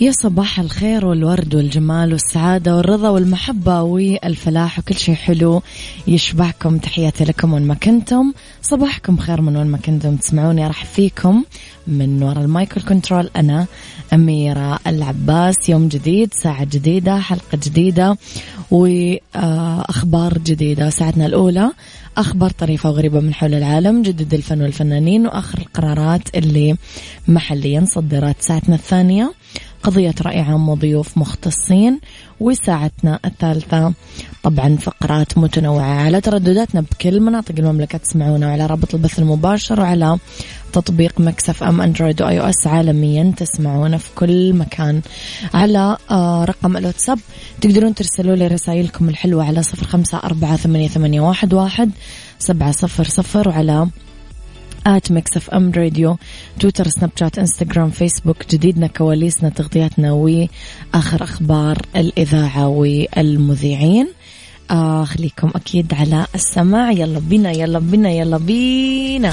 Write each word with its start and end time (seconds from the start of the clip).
يا 0.00 0.12
صباح 0.12 0.60
الخير 0.60 1.06
والورد 1.06 1.54
والجمال 1.54 2.12
والسعادة 2.12 2.76
والرضا 2.76 3.08
والمحبة 3.08 3.82
والفلاح 3.82 4.78
وكل 4.78 4.94
شيء 4.94 5.14
حلو 5.14 5.62
يشبعكم. 6.06 6.78
تحياتي 6.78 7.24
لكم 7.24 7.52
وين 7.52 7.62
ما 7.62 7.74
كنتم. 7.74 8.32
صباحكم 8.62 9.16
خير 9.16 9.40
من 9.40 9.56
وين 9.56 9.66
ما 9.66 9.78
كنتم. 9.78 10.16
تسمعوني 10.16 10.66
راح 10.66 10.84
فيكم 10.84 11.44
من 11.86 12.22
وراء 12.22 12.44
المايكل 12.44 12.80
كنترول 12.80 13.30
أنا 13.36 13.66
أميرة 14.12 14.78
العباس. 14.86 15.68
يوم 15.68 15.88
جديد 15.88 16.34
ساعة 16.34 16.64
جديدة 16.64 17.18
حلقة 17.18 17.58
جديدة 17.64 18.16
وأخبار 18.70 20.38
جديدة. 20.38 20.90
ساعتنا 20.90 21.26
الأولى 21.26 21.70
أخبار 22.16 22.50
طريفة 22.50 22.90
وغريبة 22.90 23.20
من 23.20 23.34
حول 23.34 23.54
العالم 23.54 24.02
جدد 24.02 24.34
الفن 24.34 24.62
والفنانين 24.62 25.26
وآخر 25.26 25.58
القرارات 25.58 26.36
اللي 26.36 26.76
محليا 27.28 27.84
صدرت. 27.84 28.36
ساعتنا 28.42 28.74
الثانية 28.74 29.32
قضية 29.82 30.14
رأي 30.22 30.40
عام 30.40 30.68
وضيوف 30.68 31.18
مختصين 31.18 32.00
وساعتنا 32.40 33.18
الثالثة. 33.24 33.92
طبعا 34.42 34.76
فقرات 34.76 35.38
متنوعة 35.38 36.02
على 36.04 36.20
تردداتنا 36.20 36.80
بكل 36.80 37.20
مناطق 37.20 37.54
المملكة. 37.58 37.98
تسمعونا 37.98 38.46
وعلى 38.46 38.66
رابط 38.66 38.94
البث 38.94 39.18
المباشر 39.18 39.80
وعلى 39.80 40.18
تطبيق 40.72 41.20
Mix 41.20 41.62
FM 41.62 41.80
Android 41.80 42.22
و 42.22 42.40
iOS 42.40 42.66
عالميا. 42.66 43.32
تسمعونا 43.36 43.98
في 43.98 44.08
كل 44.14 44.52
مكان 44.52 45.00
على 45.54 45.96
آه، 46.10 46.44
رقم 46.44 46.76
الواتساب. 46.76 47.18
تقدرون 47.60 47.94
ترسلوا 47.94 48.36
لي 48.36 48.46
رسائلكم 48.46 49.08
الحلوة 49.08 49.44
على 49.44 49.62
صفر 49.62 49.86
خمسة 49.86 50.18
أربعة 50.18 50.56
ثمانية, 50.56 51.20
واحد 51.20 51.90
سبعة 52.38 52.72
صفر 52.72 53.04
صفر 53.04 53.48
وعلى 53.48 53.88
at 54.86 55.12
Mix 55.12 55.36
FM 55.36 55.72
Radio 55.76 56.16
تويتر 56.60 56.88
سناب 56.88 57.10
شات 57.20 57.38
انستغرام 57.38 57.90
فيسبوك 57.90 58.36
جديدنا 58.50 58.86
كواليسنا 58.86 59.48
تغطياتنا 59.48 60.12
وآخر 60.12 61.22
أخبار 61.22 61.78
الإذاعة 61.96 62.68
والمذيعين. 62.68 64.08
آه 64.70 65.04
خليكم 65.04 65.50
أكيد 65.54 65.94
على 65.94 66.26
السماع. 66.34 66.90
يلا 66.90 67.18
بينا 67.18 67.52
يلا 67.52 67.78
بينا 67.78 68.10
يلا 68.10 68.38
بينا. 68.38 69.32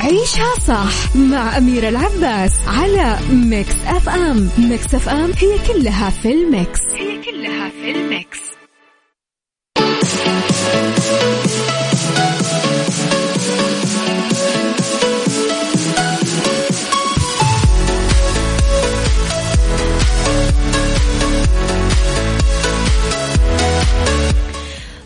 عيشها 0.00 0.54
صح 0.66 1.16
مع 1.16 1.58
أميرة 1.58 1.88
العباس 1.88 2.52
على 2.66 3.18
Mix 3.30 3.74
FM 3.86 4.48
Mix 4.58 4.94
FM 4.94 5.30
هي 5.38 5.58
كلها 5.68 6.10
في 6.10 6.32
ال 6.32 6.42
mix. 6.42 6.80
هي 6.80 7.22
كلها 7.22 7.68
في 7.68 7.90
ال 7.90 8.00
mix. 8.00 8.38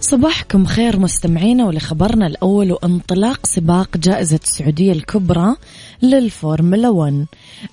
صباحكم 0.08 0.64
خير 0.66 0.98
مستمعينا 0.98 1.66
ولخبرنا 1.66 2.26
الأول 2.26 2.72
وانطلاق 2.72 3.46
سباق 3.46 3.96
جائزة 3.96 4.40
السعودية 4.44 4.92
الكبرى 4.92 5.56
للفورمولا 6.02 6.88
1 6.88 7.26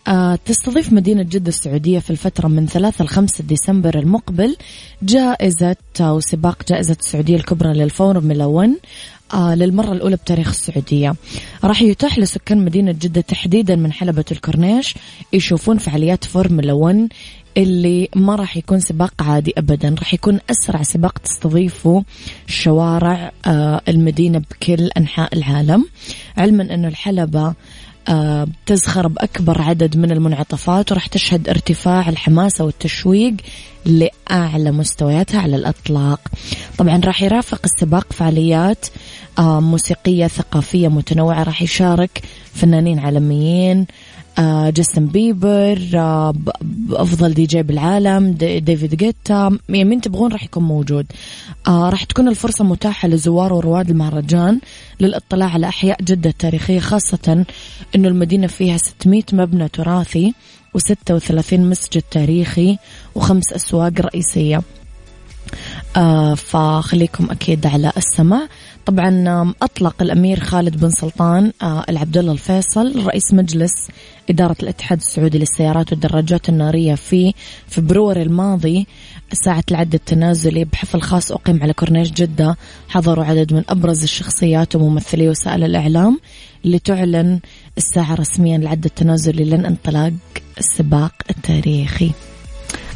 آه 0.07 0.40
تستضيف 0.45 0.94
مدينة 0.94 1.24
جدة 1.24 1.50
السعودية 1.50 2.00
في 2.00 2.09
الفترة 2.09 2.47
من 2.47 2.68
3 2.68 3.06
ل 3.06 3.07
5 3.07 3.44
ديسمبر 3.44 4.00
المقبل 4.00 4.56
جائزة 5.03 5.75
أو 6.01 6.19
سباق 6.19 6.63
جائزة 6.69 6.97
السعودية 7.00 7.35
الكبرى 7.35 7.74
للفورمولا 7.74 8.45
1 8.45 8.69
آه 8.69 9.25
للمرة 9.34 9.91
الأولى 9.91 10.16
بتاريخ 10.16 10.50
السعودية. 10.50 11.16
راح 11.63 11.81
يتاح 11.81 12.19
لسكان 12.19 12.66
مدينة 12.66 12.91
جدة 12.91 13.22
تحديدا 13.22 13.75
من 13.75 13.91
حلبة 13.91 14.25
الكورنيش 14.31 14.94
يشوفون 15.34 15.78
فعاليات 15.78 16.24
فورمولا 16.24 16.74
1 16.74 17.08
اللي 17.58 18.09
ما 18.16 18.36
راح 18.36 18.58
يكون 18.58 18.80
سباق 18.80 19.13
عادي 19.19 19.53
ابدا. 19.58 19.96
راح 20.00 20.13
يكون 20.13 20.40
أسرع 20.52 20.84
سباق 20.84 21.18
تستضيفه 21.18 22.03
شوارع 22.47 23.31
آه، 23.46 23.81
المدينة 23.88 24.40
بكل 24.40 24.90
أنحاء 24.97 25.36
العالم. 25.36 25.86
علما 26.38 26.74
انه 26.74 26.88
الحلبة 26.88 27.53
آه، 28.07 28.47
تزخر 28.66 29.07
بأكبر 29.07 29.62
عدد 29.62 29.97
من 29.97 30.12
المنعطفات 30.12 30.92
وراح 30.92 31.07
تشهد 31.07 31.50
ارتفاع 31.50 32.09
الحماسة 32.09 32.66
والتشويق 32.66 33.34
لأعلى 33.86 34.72
مستوياتها 34.72 35.42
على 35.42 35.56
الأطلاق. 35.56 36.19
طبعا 36.78 37.02
راح 37.06 37.22
يرافق 37.22 37.62
السباق 37.66 38.13
فعاليات 38.13 38.86
آه، 38.86 39.00
موسيقية 39.40 40.28
ثقافية 40.28 40.88
متنوعة 40.88 41.44
راح 41.44 41.62
يشارك 41.62 42.22
فنانين 42.53 43.00
عالميين 43.00 43.85
آه، 44.38 44.69
جاستن 44.69 45.06
بيبر 45.06 45.79
آه، 45.96 46.34
أفضل 46.91 47.34
دي 47.34 47.45
جي 47.45 47.63
بالعالم 47.63 48.31
ديفيد 48.59 48.95
جيتا 48.95 49.57
مين 49.69 50.01
تبغون 50.01 50.31
راح 50.31 50.44
يكون 50.44 50.63
موجود. 50.63 51.06
آه، 51.68 51.90
راح 51.90 52.03
تكون 52.03 52.28
الفرصة 52.28 52.63
متاحة 52.63 53.07
لزوار 53.07 53.53
ورواد 53.53 53.90
المهرجان 53.90 54.59
للاطلاع 55.00 55.50
على 55.50 55.68
أحياء 55.68 56.01
جدة 56.01 56.29
التاريخيه 56.29 56.79
خاصة 56.79 57.45
إنه 57.95 58.07
المدينة 58.07 58.47
فيها 58.47 58.78
600 58.78 59.24
مبنى 59.34 59.68
تراثي 59.68 60.34
و36 60.78 61.53
مسجد 61.53 62.03
تاريخي 62.12 62.78
وخمس 63.16 63.53
أسواق 63.53 63.94
رئيسية. 64.01 64.57
آه 64.57 64.84
فخليكم 66.35 67.31
أكيد 67.31 67.67
على 67.67 67.91
السمع 67.97 68.47
طبعا 68.85 69.53
أطلق 69.61 70.01
الأمير 70.01 70.39
خالد 70.39 70.79
بن 70.79 70.89
سلطان 70.89 71.51
آه 71.61 71.85
العبد 71.89 72.17
الله 72.17 72.31
الفيصل 72.31 73.06
رئيس 73.06 73.33
مجلس 73.33 73.88
إدارة 74.29 74.56
الاتحاد 74.63 74.97
السعودي 74.97 75.38
للسيارات 75.38 75.91
والدراجات 75.91 76.50
النارية 76.50 76.95
في 76.95 77.33
فبراير 77.67 78.22
الماضي. 78.22 78.88
ساعة 79.33 79.63
العد 79.71 79.94
التنازلي 79.94 80.65
بحفل 80.65 81.01
خاص 81.01 81.31
أقيم 81.31 81.63
على 81.63 81.74
كورنيش 81.74 82.12
جدة 82.12 82.57
حضروا 82.89 83.25
عدد 83.25 83.53
من 83.53 83.63
أبرز 83.69 84.03
الشخصيات 84.03 84.75
وممثلي 84.75 85.30
وسائل 85.30 85.63
الإعلام 85.63 86.19
لتعلن 86.65 87.39
الساعة 87.77 88.15
رسميا 88.15 88.57
العد 88.57 88.86
التنازلي 88.86 89.44
لن 89.44 89.65
انطلاق 89.65 90.13
السباق 90.57 91.13
التاريخي. 91.30 92.12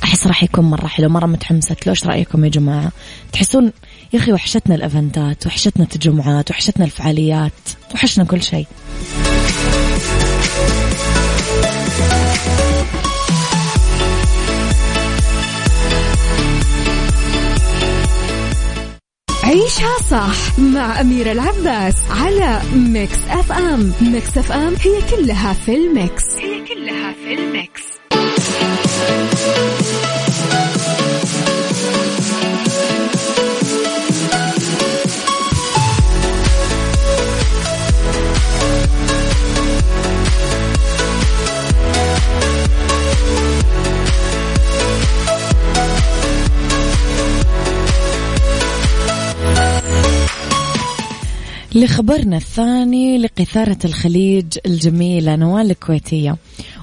أحس 0.04 0.28
راح 0.28 0.44
يكون 0.44 0.66
مرة 0.66 0.88
حلو 0.88 1.10
مرة 1.10 1.25
متحمسه 1.25 1.75
له. 1.86 1.92
إيش 1.92 2.06
رأيكم 2.06 2.46
يا 2.46 2.50
جماعة؟ 2.50 2.92
تحسون 3.34 3.72
يا 4.13 4.19
أخي 4.19 4.34
وحشتنا 4.34 4.75
الإيفنتات 4.75 5.48
وحشتنا 5.48 5.84
التجمعات 5.84 6.51
وحشتنا 6.51 6.86
الفعاليات 6.86 7.51
وحشنا 7.94 8.25
كل 8.25 8.44
شيء. 8.44 8.68
عيشها 19.44 19.98
صح 20.10 20.60
مع 20.60 21.01
أميرة 21.01 21.31
العباس 21.31 21.96
على 22.10 22.62
Mix 22.74 23.18
FM. 23.30 23.94
Mix 24.01 24.38
FM 24.38 24.75
هي 24.81 25.18
كلها 25.18 25.54
في 25.54 25.75
ال 25.75 25.85
mix. 25.85 26.24
هي 26.38 26.66
كلها 26.68 27.13
في 27.13 27.34
ال 27.34 27.43
mix. 27.43 27.81
لخبرنا 51.75 52.38
الثاني 52.38 53.18
لقيثارة 53.18 53.77
الخليج 53.86 54.45
الجميلة 54.66 55.36
نوال 55.36 55.71
الكويتية. 55.71 56.38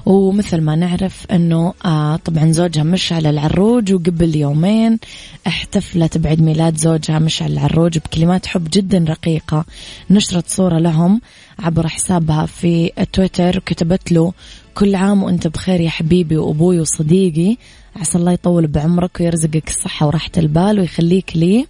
ومثل 0.05 0.61
ما 0.61 0.75
نعرف 0.75 1.25
أنه 1.31 1.73
آه 1.85 2.15
طبعا 2.15 2.51
زوجها 2.51 2.83
مشعل 2.83 3.25
العروج 3.25 3.93
وقبل 3.93 4.35
يومين 4.35 4.99
احتفلت 5.47 6.17
بعيد 6.17 6.41
ميلاد 6.41 6.77
زوجها 6.77 7.19
مشعل 7.19 7.51
العروج 7.51 7.97
بكلمات 7.97 8.45
حب 8.45 8.67
جدا 8.73 9.05
رقيقة 9.09 9.65
نشرت 10.09 10.49
صورة 10.49 10.79
لهم 10.79 11.21
عبر 11.59 11.87
حسابها 11.87 12.45
في 12.45 12.91
تويتر 13.13 13.57
وكتبت 13.57 14.11
له 14.11 14.33
كل 14.75 14.95
عام 14.95 15.23
وأنت 15.23 15.47
بخير 15.47 15.81
يا 15.81 15.89
حبيبي 15.89 16.37
وأبوي 16.37 16.79
وصديقي. 16.79 17.57
عسى 17.95 18.17
الله 18.17 18.31
يطول 18.31 18.67
بعمرك 18.67 19.17
ويرزقك 19.19 19.67
الصحة 19.67 20.07
وراحة 20.07 20.31
البال 20.37 20.79
ويخليك 20.79 21.31
لي. 21.37 21.65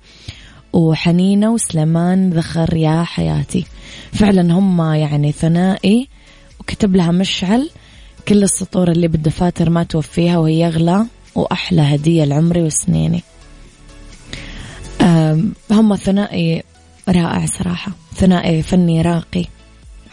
وحنينة 0.78 1.54
وسليمان 1.54 2.30
ذخر 2.30 2.78
يا 2.78 3.04
حياتي. 3.04 3.66
فعلا 4.14 4.54
هم 4.54 4.82
يعني 4.82 5.32
ثنائي 5.32 6.08
وكتب 6.60 6.96
لها 6.96 7.12
مشعل. 7.12 7.70
كل 8.28 8.44
السطور 8.44 8.92
اللي 8.92 9.08
بالدفاتر 9.08 9.70
ما 9.70 9.84
توفيها 9.84 10.38
وهي 10.38 10.68
أغلى 10.68 11.06
وأحلى 11.36 11.82
هدية 11.82 12.24
لعمري 12.24 12.62
وسنيني. 12.62 13.24
هم 15.72 15.96
ثنائي 15.96 16.64
رائع 17.10 17.46
صراحة. 17.46 17.92
ثنائي 18.16 18.62
فني 18.62 19.02
راقي. 19.02 19.46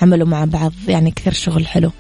عملوا 0.02 0.26
مع 0.26 0.44
بعض 0.44 0.72
يعني 0.88 1.10
كثير 1.10 1.32
شغل 1.32 1.66
حلو. 1.66 1.90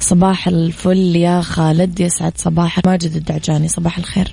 صباح 0.00 0.48
الفل 0.48 1.16
يا 1.16 1.40
خالد 1.40 2.00
يسعد 2.00 2.32
صباحك 2.36 2.86
ماجد 2.86 3.16
الدعجاني 3.16 3.68
صباح 3.68 3.98
الخير. 3.98 4.32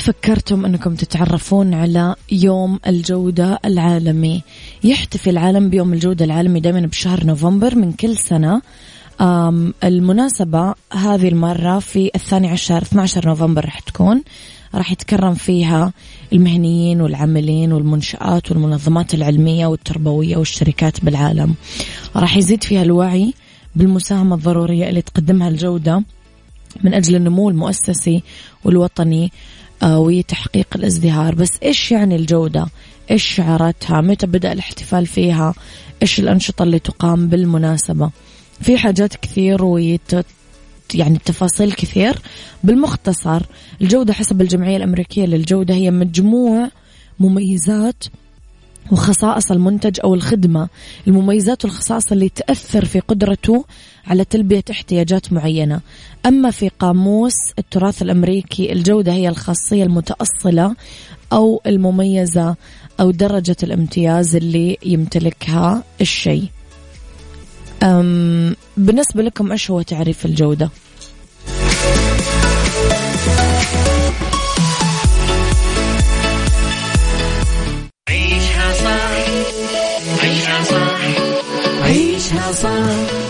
فكرتم 0.00 0.64
أنكم 0.64 0.94
تتعرفون 0.94 1.74
على 1.74 2.14
يوم 2.32 2.80
الجودة 2.86 3.58
العالمي. 3.64 4.42
يحتفل 4.84 5.30
العالم 5.30 5.70
بيوم 5.70 5.92
الجودة 5.92 6.24
العالمي 6.24 6.60
دائما 6.60 6.80
بشهر 6.80 7.24
نوفمبر 7.26 7.74
من 7.74 7.92
كل 7.92 8.16
سنة. 8.16 8.62
المناسبة 9.84 10.74
هذه 10.92 11.28
المرة 11.28 11.78
في 11.78 12.10
الثاني 12.14 12.48
عشر 12.48 12.82
12 12.82 13.28
نوفمبر 13.28 13.64
راح 13.64 13.80
تكون. 13.80 14.22
راح 14.74 14.92
يتكرم 14.92 15.34
فيها 15.34 15.92
المهنيين 16.32 17.00
والعاملين 17.00 17.72
والمنشآت 17.72 18.50
والمنظمات 18.50 19.14
العلمية 19.14 19.66
والتربوية 19.66 20.36
والشركات 20.36 21.04
بالعالم. 21.04 21.54
راح 22.16 22.36
يزيد 22.36 22.64
فيها 22.64 22.82
الوعي 22.82 23.34
بالمساهمة 23.76 24.34
الضرورية 24.36 24.88
اللي 24.88 25.02
تقدمها 25.02 25.48
الجودة 25.48 26.02
من 26.84 26.94
أجل 26.94 27.16
النمو 27.16 27.50
المؤسسي 27.50 28.22
والوطني. 28.64 29.32
وتحقيق 29.84 30.66
الازدهار. 30.76 31.34
بس 31.34 31.50
إيش 31.62 31.92
يعني 31.92 32.16
الجودة؟ 32.16 32.66
إيش 33.10 33.24
شعاراتها؟ 33.24 34.00
متى 34.00 34.26
بدأ 34.26 34.52
الاحتفال 34.52 35.06
فيها؟ 35.06 35.54
إيش 36.02 36.20
الأنشطة 36.20 36.62
اللي 36.62 36.78
تقام 36.78 37.28
بالمناسبة؟ 37.28 38.10
في 38.60 38.78
حاجات 38.78 39.16
كثير 39.16 39.64
ويت 39.64 40.10
يعني 40.94 41.18
تفاصيل 41.24 41.72
كثير. 41.72 42.18
بالمختصر 42.64 43.42
الجودة 43.82 44.12
حسب 44.12 44.40
الجمعية 44.40 44.76
الأمريكية 44.76 45.26
للجودة 45.26 45.74
هي 45.74 45.90
مجموع 45.90 46.70
مميزات 47.20 48.04
وخصائص 48.92 49.50
المنتج 49.50 50.00
أو 50.04 50.14
الخدمة. 50.14 50.68
المميزات 51.08 51.64
والخصائص 51.64 52.12
اللي 52.12 52.28
تأثر 52.28 52.84
في 52.84 53.00
قدرته 53.00 53.64
على 54.06 54.24
تلبية 54.24 54.64
احتياجات 54.70 55.32
معينة. 55.32 55.80
أما 56.26 56.50
في 56.50 56.68
قاموس 56.68 57.34
التراث 57.58 58.02
الأمريكي 58.02 58.72
الجودة 58.72 59.12
هي 59.12 59.28
الخاصية 59.28 59.84
المتأصلة 59.84 60.76
أو 61.32 61.62
المميزة 61.66 62.56
أو 63.00 63.10
درجة 63.10 63.56
الامتياز 63.62 64.36
اللي 64.36 64.78
يمتلكها 64.84 65.82
الشيء. 66.00 66.44
بالنسبة 68.76 69.22
لكم 69.22 69.52
إيش 69.52 69.70
هو 69.70 69.82
تعريف 69.82 70.26
الجودة؟ 70.26 70.70
عيشها 80.22 80.62
صح. 80.64 80.90
عيشها 81.82 82.52
صح. 82.52 83.29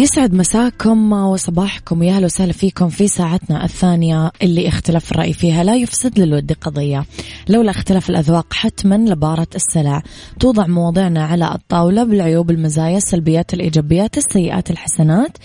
يسعد 0.00 0.34
مساكم 0.34 1.12
وصباحكم. 1.12 2.02
يا 2.02 2.16
أهلا 2.16 2.24
وسهلا 2.24 2.52
فيكم 2.52 2.88
في 2.88 3.08
ساعتنا 3.08 3.64
الثانية 3.64 4.32
اللي 4.42 4.68
اختلاف 4.68 5.12
الرأي 5.12 5.32
فيها 5.32 5.64
لا 5.64 5.76
يفسد 5.76 6.18
للود 6.18 6.52
قضية. 6.52 7.04
لولا 7.48 7.70
اختلاف 7.70 8.10
الأذواق 8.10 8.54
حتما 8.54 8.94
لبارة 8.94 9.46
السلع. 9.54 10.02
توضع 10.40 10.66
مواضيعنا 10.66 11.24
على 11.24 11.54
الطاولة 11.54 12.04
بالعيوب 12.04 12.50
المزايا 12.50 12.96
السلبيات 12.96 13.54
الإيجابيات 13.54 14.18
السيئات 14.18 14.70
الحسنات. 14.70 15.38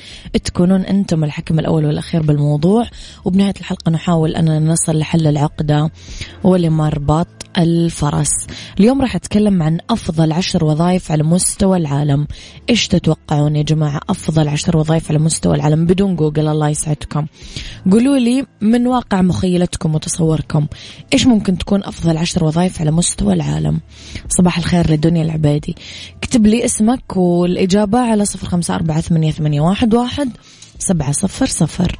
تكونون 0.43 0.81
أنتم 0.81 1.23
الحكم 1.23 1.59
الأول 1.59 1.85
والأخير 1.85 2.21
بالموضوع. 2.21 2.85
وبنهاية 3.25 3.53
الحلقة 3.59 3.89
نحاول 3.89 4.35
أن 4.35 4.67
نصل 4.67 4.97
لحل 4.97 5.27
العقدة 5.27 5.91
ولمربط 6.43 7.44
الفرس. 7.57 8.47
اليوم 8.79 9.01
راح 9.01 9.15
أتكلم 9.15 9.63
عن 9.63 9.79
أفضل 9.89 10.31
عشر 10.31 10.65
وظائف 10.65 11.11
على 11.11 11.23
مستوى 11.23 11.77
العالم. 11.77 12.27
إيش 12.69 12.87
تتوقعون 12.87 13.55
يا 13.55 13.61
جماعة؟ 13.61 13.99
أفضل 14.09 14.47
عشر 14.47 14.77
وظائف 14.77 15.11
على 15.11 15.19
مستوى 15.19 15.55
العالم 15.55 15.85
بدون 15.85 16.15
جوجل 16.15 16.47
الله 16.47 16.69
يسعدكم. 16.69 17.25
قولوا 17.91 18.17
لي 18.17 18.45
من 18.61 18.87
واقع 18.87 19.21
مخيلتكم 19.21 19.95
وتصوركم. 19.95 20.67
إيش 21.13 21.27
ممكن 21.27 21.57
تكون 21.57 21.83
أفضل 21.83 22.17
عشر 22.17 22.43
وظائف 22.43 22.81
على 22.81 22.91
مستوى 22.91 23.33
العالم؟ 23.33 23.79
صباح 24.29 24.57
الخير 24.57 24.89
للدنيا 24.89 25.23
العبادي. 25.23 25.75
اكتب 26.17 26.47
لي 26.47 26.65
اسمك 26.65 27.17
والإجابة 27.17 27.99
على 27.99 28.25
صفر 28.25 28.47
خمسة 28.47 28.75
أربعة 28.75 29.01
ثمانية 29.01 29.61
واحد 29.61 29.93
واحد 29.93 30.29
سبعة 30.79 31.11
صفر 31.11 31.45
صفر. 31.45 31.99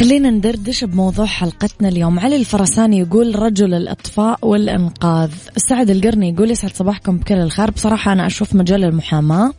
خلينا 0.00 0.30
ندردش 0.30 0.84
بموضوع 0.84 1.26
حلقتنا 1.26 1.88
اليوم. 1.88 2.20
علي 2.20 2.36
الفرساني 2.36 2.98
يقول 2.98 3.38
رجل 3.38 3.74
الإطفاء 3.74 4.38
والإنقاذ. 4.42 5.30
سعد 5.56 5.90
القرني 5.90 6.28
يقول 6.28 6.50
يسعد 6.50 6.70
صباحكم 6.70 7.18
بكل 7.18 7.34
الخير. 7.34 7.70
بصراحة 7.70 8.12
أنا 8.12 8.26
أشوف 8.26 8.54
مجال 8.54 8.84
المحاماة 8.84 9.52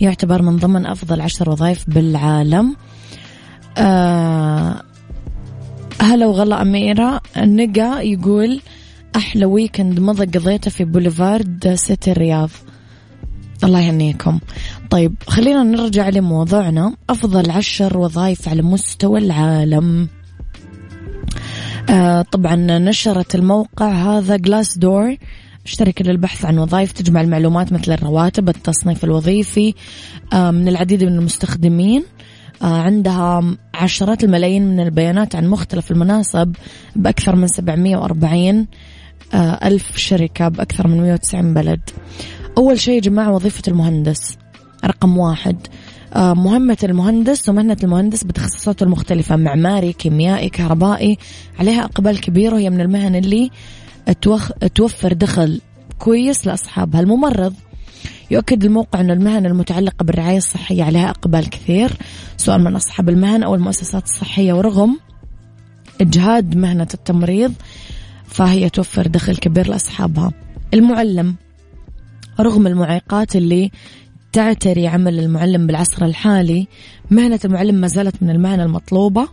يعتبر 0.00 0.42
من 0.42 0.56
ضمن 0.56 0.86
أفضل 0.86 1.20
عشر 1.20 1.50
وظائف 1.50 1.90
بالعالم. 1.90 2.76
آه 3.78 4.82
هلا 6.00 6.26
وغلا 6.26 6.62
أميرة. 6.62 7.20
النقا 7.36 8.00
يقول 8.00 8.60
أحلى 9.16 9.44
ويكند 9.44 10.00
مضى 10.00 10.38
قضيته 10.38 10.70
في 10.70 10.84
بوليفارد 10.84 11.74
سيتي 11.74 12.12
الرياض. 12.12 12.50
الله 13.64 13.80
يهنيكم. 13.80 14.38
طيب 14.92 15.14
خلينا 15.26 15.62
نرجع 15.62 16.08
لموضوعنا. 16.08 16.94
أفضل 17.10 17.50
عشر 17.50 17.98
وظائف 17.98 18.48
على 18.48 18.62
مستوى 18.62 19.18
العالم. 19.18 20.08
آه 21.90 22.22
طبعا 22.22 22.56
نشرت 22.56 23.34
الموقع 23.34 23.92
هذا 23.92 24.36
جلاس 24.36 24.78
دور 24.78 25.16
شركة 25.64 26.04
للبحث 26.04 26.44
عن 26.44 26.58
وظائف 26.58 26.92
تجمع 26.92 27.20
المعلومات 27.20 27.72
مثل 27.72 27.92
الرواتب 27.92 28.48
التصنيف 28.48 29.04
الوظيفي 29.04 29.74
آه 30.32 30.50
من 30.50 30.68
العديد 30.68 31.04
من 31.04 31.12
المستخدمين. 31.12 32.04
آه 32.62 32.66
عندها 32.66 33.56
عشرات 33.74 34.24
الملايين 34.24 34.66
من 34.66 34.80
البيانات 34.80 35.36
عن 35.36 35.48
مختلف 35.48 35.90
المناصب 35.90 36.52
بأكثر 36.96 37.36
من 37.36 37.46
740 37.46 38.66
آه 39.34 39.38
ألف 39.38 39.96
شركة 39.96 40.48
بأكثر 40.48 40.88
من 40.88 41.00
190 41.00 41.54
بلد. 41.54 41.80
أول 42.58 42.80
شيء 42.80 42.94
يا 42.94 43.00
جماعة 43.00 43.32
وظيفة 43.32 43.62
المهندس. 43.68 44.41
رقم 44.84 45.18
واحد. 45.18 45.56
آه، 46.14 46.34
مهمة 46.34 46.76
المهندس 46.84 47.48
ومهنة 47.48 47.76
المهندس 47.84 48.24
بتخصصاته 48.24 48.84
المختلفة 48.84 49.36
معماري 49.36 49.92
كيميائي 49.92 50.48
كهربائي. 50.48 51.18
عليها 51.58 51.84
إقبال 51.84 52.20
كبير 52.20 52.54
وهي 52.54 52.70
من 52.70 52.80
المهن 52.80 53.14
اللي 53.14 53.50
توخ... 54.20 54.50
توفر 54.74 55.12
دخل 55.12 55.60
كويس 55.98 56.46
لأصحابها. 56.46 57.00
الممرض 57.00 57.54
يؤكد 58.30 58.64
الموقع 58.64 59.00
أن 59.00 59.10
المهن 59.10 59.46
المتعلقة 59.46 60.04
بالرعاية 60.04 60.36
الصحية 60.36 60.84
عليها 60.84 61.10
إقبال 61.10 61.50
كثير. 61.50 61.90
سواء 62.36 62.58
من 62.58 62.76
أصحاب 62.76 63.08
المهن 63.08 63.42
أو 63.42 63.54
المؤسسات 63.54 64.04
الصحية 64.04 64.52
ورغم 64.52 64.98
إجهاد 66.00 66.56
مهنة 66.56 66.88
التمريض 66.94 67.52
فهي 68.26 68.70
توفر 68.70 69.06
دخل 69.06 69.36
كبير 69.36 69.68
لأصحابها. 69.68 70.32
المعلم 70.74 71.34
رغم 72.40 72.66
المعيقات 72.66 73.36
اللي 73.36 73.70
تعتري 74.32 74.86
عمل 74.86 75.18
المعلم 75.18 75.66
بالعصر 75.66 76.04
الحالي. 76.04 76.66
مهنة 77.10 77.40
المعلم 77.44 77.74
ما 77.74 77.86
زالت 77.86 78.22
من 78.22 78.30
المهن 78.30 78.60
المطلوبة 78.60 79.28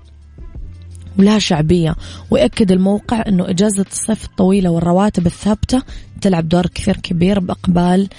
ولها 1.19 1.39
شعبية. 1.39 1.95
ويأكد 2.31 2.71
الموقع 2.71 3.23
أنه 3.27 3.49
إجازة 3.49 3.85
الصيف 3.91 4.25
الطويلة 4.25 4.69
والرواتب 4.69 5.25
الثابتة 5.25 5.81
تلعب 6.21 6.49
دور 6.49 6.67
كثير 6.67 6.97
كبير 6.97 7.39
بإقبال 7.39 8.09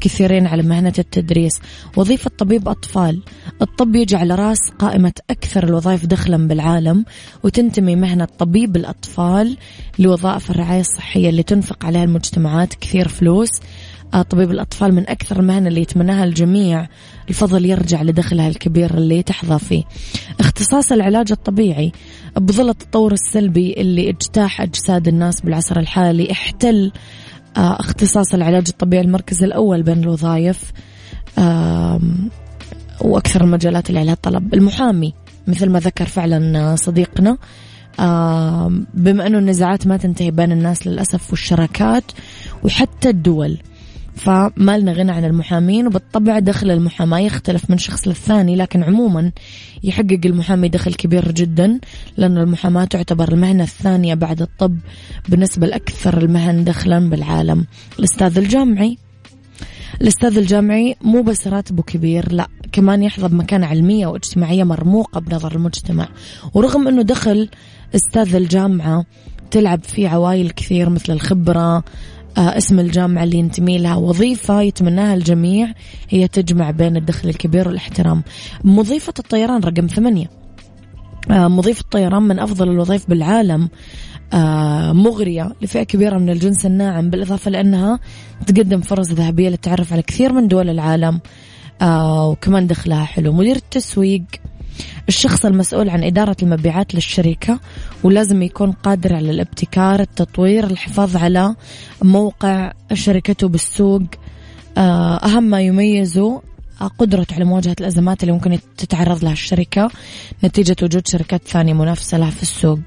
كثيرين 0.00 0.46
على 0.46 0.62
مهنة 0.62 0.92
التدريس. 0.98 1.60
وظيفة 1.96 2.30
طبيب 2.38 2.68
أطفال. 2.68 3.22
الطب 3.62 3.94
يجي 3.94 4.16
على 4.16 4.34
رأس 4.34 4.70
قائمة 4.78 5.12
أكثر 5.30 5.64
الوظائف 5.64 6.06
دخلا 6.06 6.48
بالعالم 6.48 7.04
وتنتمي 7.44 7.96
مهنة 7.96 8.28
طبيب 8.38 8.76
الأطفال 8.76 9.56
لوظائف 9.98 10.50
الرعاية 10.50 10.80
الصحية 10.80 11.28
اللي 11.28 11.42
تنفق 11.42 11.84
عليها 11.84 12.04
المجتمعات 12.04 12.74
كثير 12.74 13.08
فلوس. 13.08 13.50
طبيب 14.30 14.50
الأطفال 14.50 14.94
من 14.94 15.08
أكثر 15.08 15.40
المهن 15.40 15.66
اللي 15.66 15.80
يتمناها 15.80 16.24
الجميع. 16.24 16.86
الفضل 17.28 17.66
يرجع 17.66 18.02
لدخلها 18.02 18.48
الكبير 18.48 18.94
اللي 18.94 19.22
تحظى 19.22 19.58
فيه. 19.58 19.82
اختصاص 20.40 20.92
العلاج 20.92 21.32
الطبيعي. 21.32 21.92
بظل 22.36 22.68
التطور 22.68 23.12
السلبي 23.12 23.72
اللي 23.72 24.10
اجتاح 24.10 24.60
أجساد 24.60 25.08
الناس 25.08 25.40
بالعصر 25.40 25.78
الحالي 25.78 26.32
احتل 26.32 26.92
آه، 27.56 27.80
اختصاص 27.80 28.34
العلاج 28.34 28.64
الطبيعي 28.68 29.04
المركز 29.04 29.44
الأول 29.44 29.82
بين 29.82 29.98
الوظائف 29.98 30.72
وأكثر 33.00 33.44
المجالات 33.44 33.88
اللي 33.88 34.00
عليها 34.00 34.14
طلب. 34.14 34.54
المحامي 34.54 35.14
مثل 35.46 35.68
ما 35.68 35.78
ذكر 35.78 36.04
فعلا 36.04 36.76
صديقنا 36.76 37.38
بما 38.94 39.26
أنه 39.26 39.38
النزاعات 39.38 39.86
ما 39.86 39.96
تنتهي 39.96 40.30
بين 40.30 40.52
الناس 40.52 40.86
للأسف 40.86 41.30
والشراكات 41.30 42.04
وحتى 42.64 43.08
الدول. 43.08 43.58
فما 44.20 44.78
لنا 44.78 44.92
غنى 44.92 45.12
عن 45.12 45.24
المحامين 45.24 45.86
وبالطبع 45.86 46.38
دخل 46.38 46.70
المحاماة 46.70 47.18
يختلف 47.18 47.70
من 47.70 47.78
شخص 47.78 48.08
للثاني 48.08 48.56
لكن 48.56 48.82
عموما 48.82 49.32
يحقق 49.84 50.20
المحامي 50.24 50.68
دخل 50.68 50.94
كبير 50.94 51.32
جدا 51.32 51.80
لأن 52.16 52.38
المحاماة 52.38 52.84
تعتبر 52.84 53.32
المهنة 53.32 53.62
الثانية 53.62 54.14
بعد 54.14 54.42
الطب 54.42 54.76
بالنسبة 55.28 55.66
لأكثر 55.66 56.18
المهن 56.18 56.64
دخلا 56.64 57.10
بالعالم. 57.10 57.66
الأستاذ 57.98 58.38
الجامعي. 58.38 58.98
الأستاذ 60.00 60.38
الجامعي 60.38 60.96
مو 61.00 61.22
بس 61.22 61.46
راتبه 61.46 61.82
كبير 61.82 62.32
لا 62.32 62.48
كمان 62.72 63.02
يحظى 63.02 63.28
بمكانة 63.28 63.66
علمية 63.66 64.06
واجتماعية 64.06 64.64
مرموقة 64.64 65.20
بنظر 65.20 65.54
المجتمع. 65.54 66.08
ورغم 66.54 66.88
أنه 66.88 67.02
دخل 67.02 67.48
أستاذ 67.94 68.34
الجامعة 68.34 69.04
تلعب 69.50 69.84
فيه 69.84 70.08
عوائل 70.08 70.50
كثير 70.50 70.90
مثل 70.90 71.12
الخبرة 71.12 71.84
اسم 72.38 72.78
الجامعة 72.78 73.24
اللي 73.24 73.38
ينتمي 73.38 73.78
لها 73.78 73.96
وظيفة 73.96 74.60
يتمناها 74.60 75.14
الجميع 75.14 75.72
هي 76.08 76.28
تجمع 76.28 76.70
بين 76.70 76.96
الدخل 76.96 77.28
الكبير 77.28 77.68
والاحترام. 77.68 78.22
مضيفة 78.64 79.14
الطيران 79.18 79.60
رقم 79.60 79.86
ثمانية. 79.86 80.26
آه، 81.30 81.48
مضيف 81.48 81.80
الطيران 81.80 82.22
من 82.22 82.38
أفضل 82.38 82.70
الوظائف 82.70 83.10
بالعالم. 83.10 83.68
آه، 84.32 84.92
مغرية 84.92 85.52
لفئة 85.62 85.82
كبيرة 85.82 86.18
من 86.18 86.30
الجنس 86.30 86.66
الناعم 86.66 87.10
بالإضافة 87.10 87.50
لأنها 87.50 87.98
تقدم 88.46 88.80
فرص 88.80 89.10
ذهبية 89.10 89.48
للتعرف 89.48 89.92
على 89.92 90.02
كثير 90.02 90.32
من 90.32 90.48
دول 90.48 90.70
العالم. 90.70 91.20
وكمان 91.82 92.66
دخلها 92.66 93.04
حلو. 93.04 93.32
مدير 93.32 93.56
التسويق. 93.56 94.22
الشخص 95.08 95.44
المسؤول 95.44 95.88
عن 95.88 96.04
إدارة 96.04 96.36
المبيعات 96.42 96.94
للشركة 96.94 97.60
ولازم 98.02 98.42
يكون 98.42 98.72
قادر 98.72 99.14
على 99.14 99.30
الابتكار 99.30 100.00
التطوير 100.00 100.64
الحفاظ 100.64 101.16
على 101.16 101.54
موقع 102.02 102.72
شركته 102.92 103.48
بالسوق. 103.48 104.02
آه، 104.78 105.16
أهم 105.16 105.42
ما 105.42 105.60
يميزه 105.60 106.42
قدرته 106.98 107.34
على 107.34 107.44
مواجهة 107.44 107.76
الأزمات 107.80 108.22
اللي 108.22 108.32
ممكن 108.32 108.58
تتعرض 108.76 109.24
لها 109.24 109.32
الشركة 109.32 109.90
نتيجة 110.44 110.76
وجود 110.82 111.08
شركات 111.08 111.48
ثانية 111.48 111.72
منافسة 111.72 112.18
لها 112.18 112.30
في 112.30 112.42
السوق. 112.42 112.80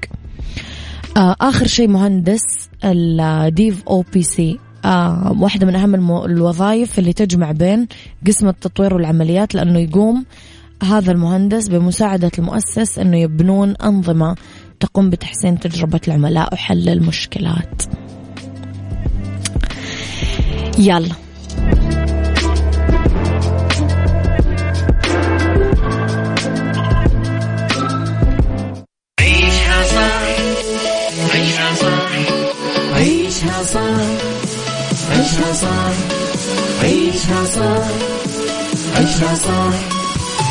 آه، 1.16 1.36
آخر 1.40 1.66
شيء 1.66 1.88
مهندس 1.88 2.68
ال 2.84 3.82
DevOps. 3.88 4.58
آه 4.84 5.36
واحدة 5.40 5.66
من 5.66 5.76
أهم 5.76 5.94
الوظائف 6.24 6.98
اللي 6.98 7.12
تجمع 7.12 7.52
بين 7.52 7.88
قسم 8.26 8.48
التطوير 8.48 8.94
والعمليات 8.94 9.54
لأنه 9.54 9.78
يقوم 9.78 10.24
هذا 10.82 11.12
المهندس 11.12 11.68
بمساعدة 11.68 12.30
المؤسس 12.38 12.98
أنه 12.98 13.18
يبنون 13.18 13.74
أنظمة 13.84 14.36
تقوم 14.80 15.10
بتحسين 15.10 15.60
تجربة 15.60 16.00
العملاء 16.08 16.54
وحل 16.54 16.88
المشكلات. 16.88 17.82
يلا. 20.78 21.14
عيشها 31.34 31.74
صح. 31.74 32.04
عيشها 32.96 33.62
صح. 33.62 33.84
عيشها 35.10 35.52
صح. 35.52 35.92
عيشها 36.82 37.44
صح. 37.44 37.88
عيشها 38.96 40.03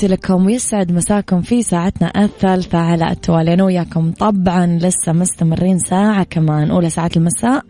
تحياتي 0.00 0.14
لكم 0.14 0.46
ويسعد 0.46 0.92
مساكم 0.92 1.42
في 1.42 1.62
ساعتنا 1.62 2.24
الثالثة 2.24 2.78
على 2.78 3.10
التوالي. 3.10 3.54
أنا 3.54 3.64
وياكم 3.64 4.12
طبعا 4.12 4.66
لسه 4.66 5.12
مستمرين 5.12 5.78
ساعة 5.78 6.22
كمان. 6.24 6.70
أولى 6.70 6.90
ساعات 6.90 7.16
المساء. 7.16 7.64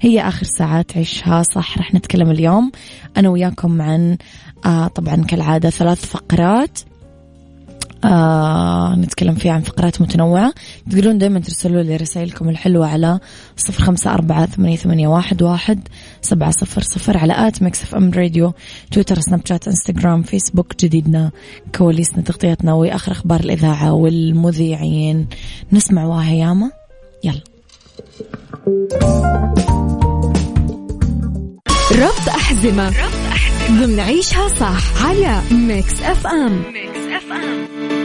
هي 0.00 0.20
آخر 0.20 0.46
ساعات 0.58 0.96
عيشها 0.96 1.42
صح. 1.42 1.78
رح 1.78 1.94
نتكلم 1.94 2.30
اليوم. 2.30 2.72
أنا 3.16 3.28
وياكم 3.28 3.82
عن 3.82 4.16
آه 4.66 4.86
طبعا 4.86 5.16
كالعادة 5.16 5.70
ثلاث 5.70 6.06
فقرات. 6.06 6.78
آه 8.04 8.94
نتكلم 8.94 9.34
فيها 9.34 9.52
عن 9.52 9.60
فقرات 9.60 10.02
متنوعة. 10.02 10.54
تقدرون 10.90 11.18
دايما 11.18 11.40
ترسلوا 11.40 11.82
لي 11.82 11.96
رسائلكم 11.96 12.48
الحلوة 12.48 12.86
على 12.86 13.18
صفر 13.56 13.82
خمسة 13.82 14.14
أربعة 14.14 14.46
ثمانية, 14.46 14.76
ثمانية 14.76 15.08
واحد, 15.08 15.42
واحد 15.42 15.88
سبعة 16.22 16.50
صفر 16.50 16.82
صفر 16.82 17.18
على 17.18 17.48
at 17.48 17.62
Mix 17.62 17.82
FM 17.82 18.10
Radio 18.10 18.52
تويتر 18.90 19.20
سناب 19.20 19.40
شات 19.46 19.68
إنستغرام 19.68 20.22
فيسبوك 20.22 20.84
جديدنا 20.84 21.30
كواليسنا 21.74 22.22
تغطيتنا 22.22 22.72
وآخر 22.72 23.12
أخبار 23.12 23.40
الإذاعة 23.40 23.92
والمذيعين. 23.92 25.26
نسمع 25.72 26.04
واهياما. 26.04 26.70
يلا. 27.24 27.40
ربط 31.92 32.28
أحزمة. 32.28 32.88
ربط 32.88 33.26
أحزمة. 33.28 33.80
ضمن 33.86 34.00
عيشها 34.00 34.48
صح 34.48 35.06
على 35.06 35.40
Mix 35.50 36.02
FM. 36.02 36.62
Mix 36.72 37.00
FM. 37.16 38.03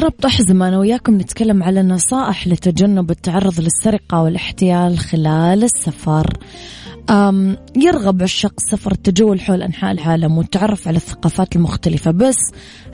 ربط 0.00 0.26
أحزمة 0.26 0.68
أنا 0.68 0.78
وياكم 0.78 1.14
نتكلم 1.14 1.62
على 1.62 1.82
نصائح 1.82 2.48
لتجنب 2.48 3.10
التعرض 3.10 3.60
للسرقة 3.60 4.22
والاحتيال 4.22 4.98
خلال 4.98 5.64
السفر. 5.64 6.36
أم 7.10 7.56
يرغب 7.76 8.22
عشاق 8.22 8.52
السفر 8.58 8.92
التجول 8.92 9.40
حول 9.40 9.62
أنحاء 9.62 9.92
العالم 9.92 10.38
والتعرف 10.38 10.88
على 10.88 10.96
الثقافات 10.96 11.56
المختلفة 11.56 12.10
بس 12.10 12.36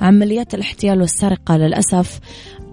عمليات 0.00 0.54
الاحتيال 0.54 1.00
والسرقة 1.00 1.56
للأسف 1.56 2.20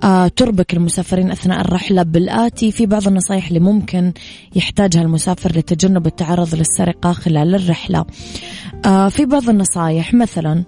آه 0.04 0.28
تربك 0.28 0.74
المسافرين 0.74 1.32
أثناء 1.32 1.62
الرحلة. 1.62 2.04
بالآتي 2.04 2.72
في 2.72 2.86
بعض 2.86 3.08
النصائح 3.08 3.48
اللي 3.48 3.60
ممكن 3.60 4.14
يحتاجها 4.56 5.02
المسافر 5.02 5.58
لتجنب 5.58 6.08
التعرض 6.08 6.56
للسرقة 6.56 7.14
خلال 7.14 7.56
الرحلة. 7.56 8.06
آه 8.86 9.10
في 9.10 9.26
بعض 9.26 9.50
النصائح 9.50 10.14
مثلا 10.14 10.64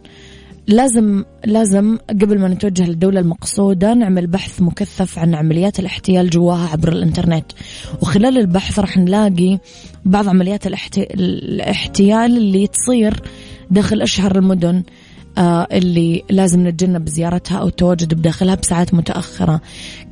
لازم 0.67 1.23
لازم 1.45 1.97
قبل 2.09 2.39
ما 2.39 2.47
نتوجه 2.47 2.85
للدولة 2.85 3.19
المقصودة 3.19 3.93
نعمل 3.93 4.27
بحث 4.27 4.61
مكثف 4.61 5.19
عن 5.19 5.35
عمليات 5.35 5.79
الاحتيال 5.79 6.29
جواها 6.29 6.69
عبر 6.69 6.91
الإنترنت. 6.91 7.45
وخلال 8.01 8.37
البحث 8.37 8.79
راح 8.79 8.97
نلاقي 8.97 9.59
بعض 10.05 10.27
عمليات 10.27 10.67
الاحتيال 10.67 12.37
اللي 12.37 12.67
تصير 12.67 13.21
داخل 13.71 14.01
أشهر 14.01 14.35
المدن 14.35 14.83
آه 15.37 15.67
اللي 15.71 16.23
لازم 16.29 16.67
نتجنب 16.67 17.09
زيارتها 17.09 17.57
أو 17.57 17.67
التواجد 17.67 18.13
بداخلها 18.13 18.55
بساعات 18.55 18.93
متأخرة. 18.93 19.61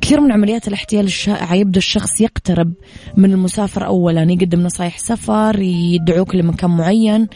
كثير 0.00 0.20
من 0.20 0.32
عمليات 0.32 0.68
الاحتيال 0.68 1.04
الشائعة 1.04 1.54
يبدأ 1.54 1.78
الشخص 1.78 2.20
يقترب 2.20 2.72
من 3.16 3.32
المسافر 3.32 3.86
أولا 3.86 4.22
يقدم 4.22 4.60
نصايح 4.60 4.98
سفر 4.98 5.60
يدعوك 5.60 6.34
لمكان 6.34 6.70
معين. 6.70 7.28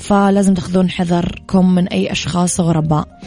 فلازم 0.00 0.54
تاخذون 0.54 0.90
حذركم 0.90 1.74
من 1.74 1.88
أي 1.88 2.12
أشخاص 2.12 2.60
غرباء. 2.60 3.20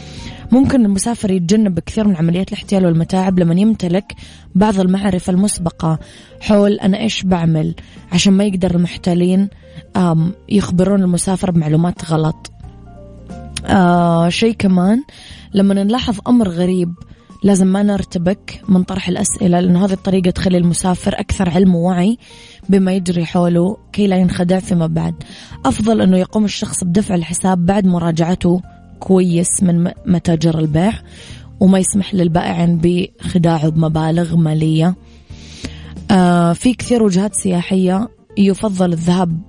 ممكن 0.52 0.84
المسافر 0.84 1.30
يتجنب 1.30 1.78
كثير 1.78 2.08
من 2.08 2.16
عمليات 2.16 2.48
الاحتيال 2.48 2.86
والمتاعب 2.86 3.38
لما 3.38 3.60
يمتلك 3.60 4.14
بعض 4.54 4.80
المعرفة 4.80 5.30
المسبقة. 5.30 5.98
حول 6.40 6.72
أنا 6.72 7.00
إيش 7.00 7.22
بعمل؟ 7.22 7.74
عشان 8.12 8.32
ما 8.32 8.44
يقدر 8.44 8.74
المحتالين 8.74 9.48
يخبرون 10.48 11.02
المسافر 11.02 11.50
بمعلومات 11.50 12.10
غلط. 12.10 12.50
آه 13.66 14.28
شيء 14.28 14.54
كمان 14.58 15.02
لما 15.54 15.74
نلاحظ 15.74 16.18
أمر 16.28 16.48
غريب 16.48 16.94
لازم 17.44 17.66
ما 17.66 17.82
نرتبك 17.82 18.62
من 18.68 18.82
طرح 18.82 19.08
الأسئلة 19.08 19.60
لأن 19.60 19.76
هذه 19.76 19.92
الطريقة 19.92 20.30
تخلي 20.30 20.58
المسافر 20.58 21.20
أكثر 21.20 21.50
علم 21.50 21.74
ووعي 21.74 22.18
بما 22.68 22.92
يجري 22.92 23.24
حوله 23.24 23.76
كي 23.92 24.06
لا 24.06 24.16
ينخدع 24.16 24.58
فيما 24.58 24.86
بعد. 24.86 25.14
أفضل 25.64 26.00
أنه 26.00 26.16
يقوم 26.16 26.44
الشخص 26.44 26.84
بدفع 26.84 27.14
الحساب 27.14 27.66
بعد 27.66 27.86
مراجعته 27.86 28.60
كويس 29.00 29.62
من 29.62 29.90
متاجر 30.06 30.58
البيع 30.58 30.92
وما 31.60 31.78
يسمح 31.78 32.14
للبائع 32.14 32.78
بخداعه 32.82 33.68
بمبالغ 33.68 34.36
مالية. 34.36 34.94
آه 36.10 36.52
في 36.52 36.74
كثير 36.74 37.02
وجهات 37.02 37.34
سياحية 37.34 38.08
يفضل 38.38 38.92
الذهاب 38.92 39.40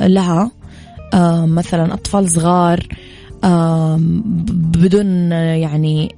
لها 0.00 0.50
آه 1.14 1.46
مثلا 1.46 1.94
أطفال 1.94 2.30
صغار 2.30 2.88
آه 3.44 3.96
بدون 4.74 5.32
يعني 5.32 6.14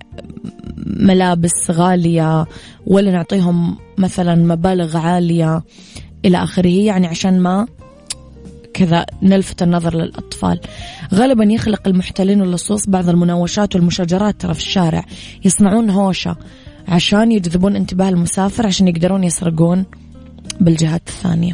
ملابس 0.86 1.70
غالية 1.70 2.46
ولا 2.86 3.10
نعطيهم 3.10 3.76
مثلا 3.98 4.34
مبالغ 4.34 4.96
عالية 4.96 5.62
إلى 6.24 6.42
آخره 6.42 6.68
يعني 6.68 7.06
عشان 7.06 7.40
ما 7.40 7.66
كذا 8.74 9.06
نلفت 9.22 9.62
النظر 9.62 9.96
للأطفال 9.96 10.60
غالبا 11.14 11.44
يخلق 11.44 11.88
المحتلين 11.88 12.40
واللصوص 12.40 12.88
بعض 12.88 13.08
المناوشات 13.08 13.74
والمشاجرات 13.74 14.40
ترى 14.40 14.54
في 14.54 14.60
الشارع 14.60 15.04
يصنعون 15.44 15.90
هوشة 15.90 16.36
عشان 16.88 17.32
يجذبون 17.32 17.76
انتباه 17.76 18.08
المسافر 18.08 18.66
عشان 18.66 18.88
يقدرون 18.88 19.24
يسرقون 19.24 19.84
بالجهات 20.60 21.02
الثانية. 21.08 21.52